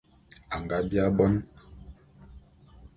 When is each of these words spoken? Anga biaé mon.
Anga 0.55 0.77
biaé 0.89 1.09
mon. 1.17 1.33